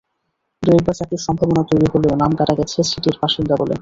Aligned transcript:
দু-একবার 0.63 0.95
চাকরির 0.99 1.25
সম্ভাবনা 1.27 1.61
তৈরি 1.69 1.87
হলেও 1.93 2.13
নাম 2.15 2.31
কাটা 2.39 2.53
গেছে 2.59 2.79
ছিটের 2.89 3.15
বাসিন্দা 3.21 3.55
বলে। 3.55 3.69